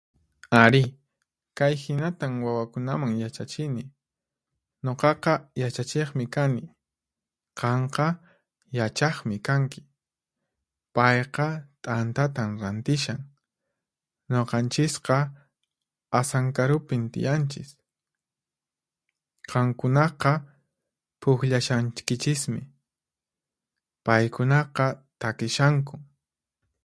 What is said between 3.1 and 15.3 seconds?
yachachini: Nuqaqa yachachiqmi kani. Qanqa yachaqmi kanki. Payqa t'antatan rantishan. Nuqanchisqa